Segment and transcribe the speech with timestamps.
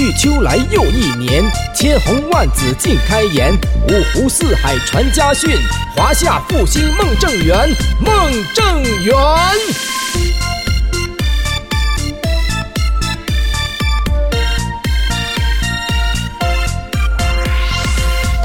[0.00, 1.44] 去秋来又一年，
[1.74, 3.52] 千红万紫尽开颜。
[3.86, 5.54] 五湖四海传家训，
[5.94, 7.68] 华夏复兴梦正圆，
[8.00, 9.14] 梦正圆。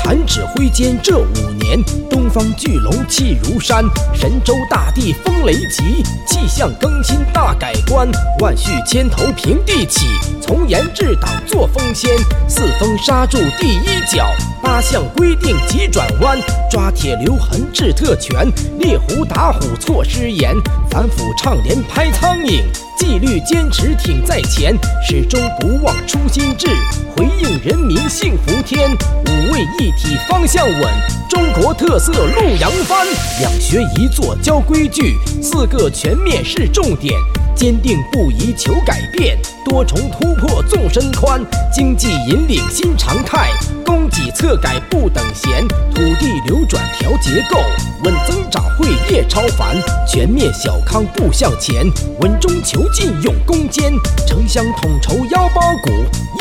[0.03, 8.07] 弹指挥间这五年，东方巨龙气如山，神州大地风雷急，气象更新大改观，
[8.39, 10.05] 万绪千头平地起，
[10.39, 12.15] 从严治党作风先，
[12.47, 14.27] 四风刹住第一脚，
[14.61, 16.37] 八项规定急转弯，
[16.69, 18.47] 抓铁留痕治特权，
[18.77, 20.55] 猎狐打虎错失言，
[20.91, 22.84] 反腐倡廉拍苍蝇。
[22.97, 24.73] 纪律坚持挺在前，
[25.05, 26.67] 始终不忘初心志，
[27.15, 28.89] 回应人民幸福天。
[28.91, 30.81] 五位一体方向稳，
[31.29, 33.05] 中国特色路扬帆。
[33.39, 37.13] 两学一做教规矩，四个全面是重点。
[37.55, 41.41] 坚定不移求改变，多重突破纵深宽。
[41.73, 43.49] 经济引领新常态，
[43.85, 45.65] 供给侧改不等闲。
[45.67, 47.57] 土地流转调结构，
[48.03, 49.77] 稳增长会业超凡。
[50.05, 51.85] 全面小康步向前，
[52.19, 53.93] 稳中求进勇攻坚。
[54.27, 55.89] 城乡统筹腰包鼓，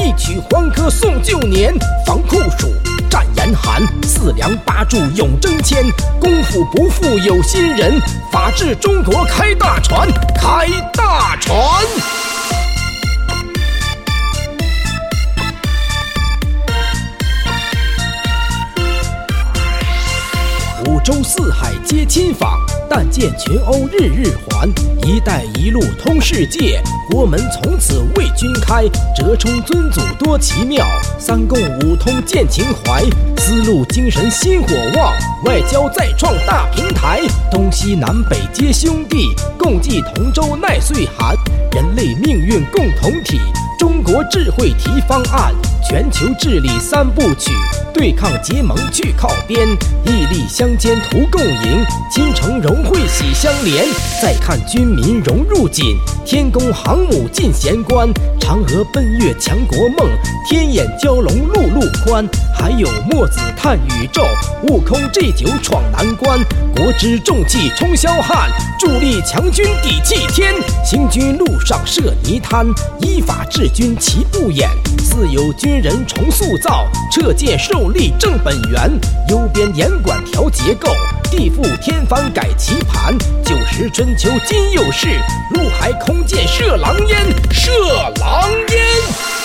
[0.03, 1.73] 一曲欢歌送旧年。
[2.05, 2.69] 防酷暑。
[3.15, 5.85] 战严寒，四梁八柱永争先。
[6.21, 11.57] 功夫不负有心人，法治中国开大船，开大船。
[20.89, 22.64] 五洲四海皆亲访。
[22.89, 24.69] 但见群鸥日日还，
[25.07, 28.85] 一带一路通世界，国门从此为君开。
[29.17, 30.87] 折冲尊祖多奇妙，
[31.19, 33.03] 三共五通见情怀，
[33.39, 35.13] 丝路精神心火旺，
[35.45, 37.21] 外交再创大平台。
[37.51, 41.37] 东西南北皆兄弟，共济同舟耐岁寒。
[41.73, 43.41] 人类命运共同体，
[43.85, 45.53] 中国智慧提方案，
[45.87, 47.51] 全球治理三部曲。
[47.93, 49.69] 对抗结盟去靠边，
[50.07, 53.85] 毅力相坚图共赢，亲诚融汇喜相连。
[54.23, 55.85] 再看军民融入紧，
[56.25, 58.09] 天宫航母进贤关，
[58.41, 60.09] 嫦娥奔月强国梦，
[60.49, 62.27] 天眼蛟龙路路宽。
[62.59, 64.27] 还有墨子探宇宙，
[64.63, 66.41] 悟空 G 九闯难关。
[66.75, 68.51] 国之重器冲霄汉，
[68.81, 70.55] 助力强军抵气天。
[70.83, 72.67] 行军路上设泥滩，
[73.01, 74.71] 依法治军齐不掩。
[74.99, 78.89] 自有军人重塑造，撤建受力正本源。
[79.29, 80.89] 优边严管调结构，
[81.25, 83.19] 地覆天翻改棋盘。
[83.45, 85.09] 九十春秋今又是，
[85.51, 87.73] 陆海空舰射狼烟，射
[88.21, 89.44] 狼烟。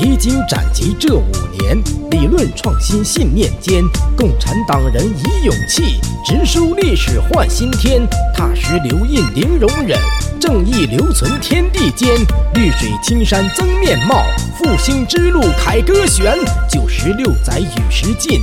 [0.00, 1.26] 披荆斩棘这五
[1.60, 1.76] 年，
[2.10, 3.84] 理论创新信念坚，
[4.16, 9.98] 共产党人以勇气直书历史换新天，踏实留印零容忍，
[10.40, 12.16] 正义留存天地间，
[12.54, 14.24] 绿水青山增面貌，
[14.56, 16.34] 复兴之路凯歌旋，
[16.66, 18.40] 九十六载与时进。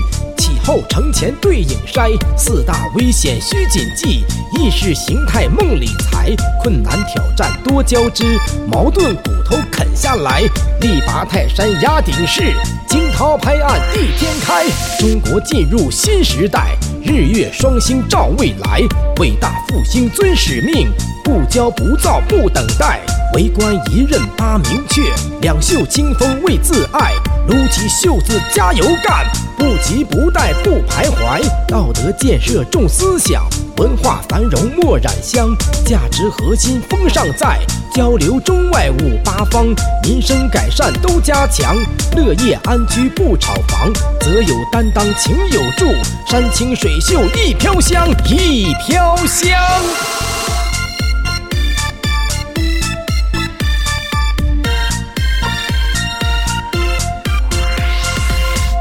[0.67, 4.25] 后城前对影筛，四大危险需谨记，
[4.59, 8.37] 意识形态梦理财，困难挑战多交织，
[8.69, 10.41] 矛盾骨头啃下来，
[10.81, 12.53] 力拔泰山压顶势，
[12.89, 14.65] 惊涛拍岸地天开，
[14.99, 18.81] 中国进入新时代，日月双星照未来，
[19.21, 20.89] 伟大复兴遵使命，
[21.23, 22.99] 不骄不躁不等待，
[23.35, 25.01] 为官一任八明确，
[25.39, 27.13] 两袖清风为自爱，
[27.47, 29.25] 撸起袖子加油干。
[29.57, 33.43] 不急不怠不徘徊，道德建设重思想，
[33.77, 35.49] 文化繁荣莫染香，
[35.83, 37.59] 价值核心风尚在，
[37.91, 39.65] 交流中外五八方，
[40.03, 41.75] 民生改善都加强，
[42.15, 43.91] 乐业安居不炒房，
[44.21, 45.85] 则有担当情有助，
[46.29, 49.51] 山清水秀一飘香一飘香。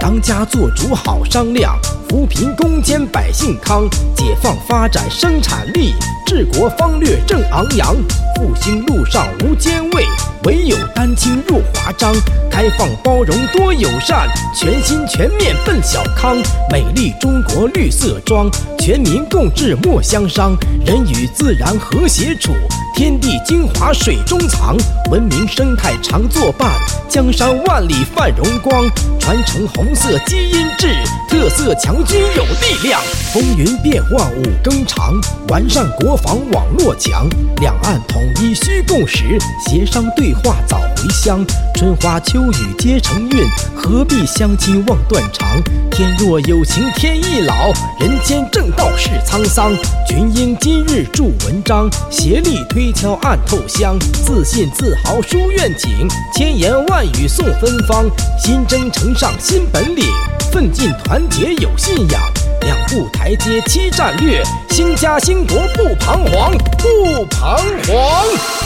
[0.06, 1.76] 当家做主好商量，
[2.08, 7.92] 扶贫攻坚百姓康，解放发展生产力，治国方略正昂扬，
[8.36, 10.06] 复兴路上无奸位，
[10.44, 12.14] 唯有丹青入华章，
[12.48, 16.36] 开放包容多友善，全心全面奔小康，
[16.70, 18.48] 美丽中国绿色装，
[18.78, 22.52] 全民共治莫相伤，人与自然和谐处。
[22.96, 24.74] 天地精华水中藏，
[25.10, 26.72] 文明生态常作伴，
[27.10, 28.90] 江山万里泛荣光，
[29.20, 30.96] 传承红色基因志，
[31.28, 32.98] 特色强军有力量，
[33.34, 35.12] 风云变幻五更长，
[35.48, 37.28] 完善国防网络强，
[37.60, 39.38] 两岸统一需共识，
[39.68, 41.44] 协商对话早回乡，
[41.74, 43.46] 春花秋雨皆成韵，
[43.76, 45.62] 何必相亲望断肠？
[45.90, 47.70] 天若有情天亦老，
[48.00, 49.74] 人间正道是沧桑。
[50.08, 53.98] 群英今日著文章，协力推敲暗透香。
[54.24, 58.06] 自信自豪书院景，千言万语送芬芳。
[58.38, 60.04] 新征程上新本领，
[60.52, 62.20] 奋进团结有信仰。
[62.62, 67.56] 两步台阶七战略，兴家兴国不彷徨，不彷
[67.86, 68.65] 徨。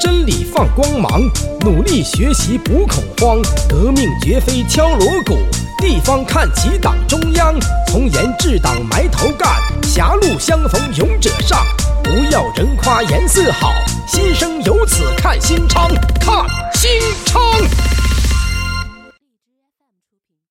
[0.00, 1.22] 真理放光芒，
[1.60, 3.40] 努力学习不恐慌。
[3.68, 5.38] 革命绝非敲锣鼓，
[5.78, 7.54] 地方看齐党中央。
[7.88, 9.48] 从严治党埋头干，
[9.82, 11.64] 狭路相逢勇者上。
[12.02, 13.72] 不要人夸颜色好，
[14.06, 15.88] 心声由此看新昌，
[16.20, 16.44] 看
[16.74, 16.90] 新
[17.24, 18.05] 昌。